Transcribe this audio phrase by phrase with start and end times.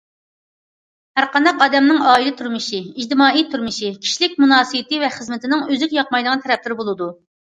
[1.19, 7.11] ھەرقانداق ئادەمنىڭ ئائىلە تۇرمۇشى، ئىجتىمائىي تۇرمۇشى، كىشىلىك مۇناسىۋىتى ۋە خىزمىتىنىڭ ئۆزىگە ياقمايدىغان تەرەپلىرى بولىدۇ.